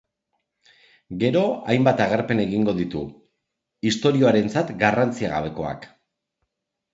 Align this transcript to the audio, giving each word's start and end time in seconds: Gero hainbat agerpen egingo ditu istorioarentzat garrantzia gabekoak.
Gero 1.23 1.43
hainbat 1.73 2.01
agerpen 2.05 2.41
egingo 2.45 2.75
ditu 2.79 3.03
istorioarentzat 3.91 4.73
garrantzia 4.85 5.31
gabekoak. 5.37 5.87